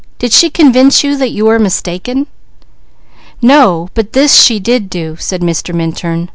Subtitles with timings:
[0.17, 2.25] Did she convince you that you are mistaken?"
[3.39, 3.89] "No.
[3.93, 5.75] But this she did do," said Mr.
[5.75, 6.27] Minturn.